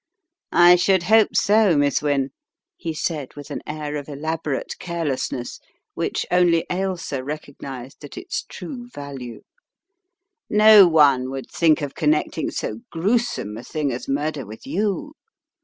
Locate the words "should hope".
0.77-1.35